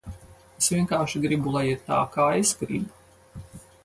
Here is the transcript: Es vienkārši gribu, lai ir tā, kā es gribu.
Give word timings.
Es 0.61 0.69
vienkārši 0.75 1.19
gribu, 1.25 1.53
lai 1.55 1.63
ir 1.73 1.83
tā, 1.91 1.99
kā 2.15 2.25
es 2.39 2.55
gribu. 2.63 3.61